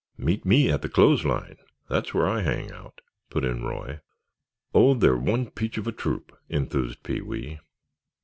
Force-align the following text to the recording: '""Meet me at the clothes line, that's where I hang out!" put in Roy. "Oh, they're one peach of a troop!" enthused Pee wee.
'""Meet 0.17 0.45
me 0.45 0.71
at 0.71 0.81
the 0.81 0.89
clothes 0.89 1.23
line, 1.23 1.57
that's 1.87 2.11
where 2.11 2.27
I 2.27 2.41
hang 2.41 2.71
out!" 2.71 3.01
put 3.29 3.45
in 3.45 3.61
Roy. 3.63 3.99
"Oh, 4.73 4.95
they're 4.95 5.15
one 5.15 5.51
peach 5.51 5.77
of 5.77 5.85
a 5.85 5.91
troop!" 5.91 6.35
enthused 6.49 7.03
Pee 7.03 7.21
wee. 7.21 7.59